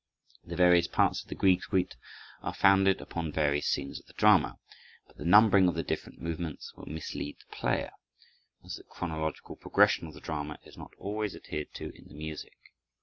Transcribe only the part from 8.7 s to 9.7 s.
the chronological